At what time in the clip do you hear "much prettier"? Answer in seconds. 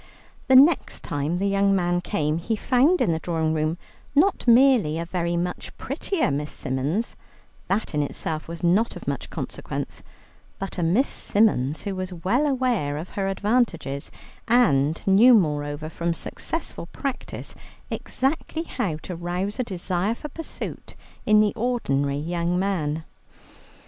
5.37-6.31